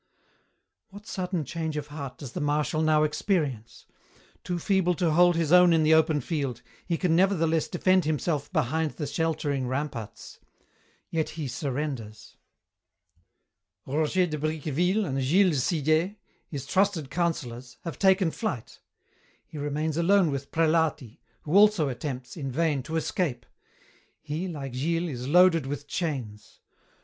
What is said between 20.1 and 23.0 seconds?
with Prelati, who also attempts, in vain, to